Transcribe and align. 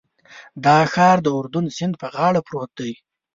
دا 0.65 0.77
ښار 0.93 1.17
د 1.23 1.27
اردن 1.37 1.65
سیند 1.77 1.93
په 2.01 2.07
غاړه 2.15 2.41
پروت 2.47 2.71
دی. 2.79 2.91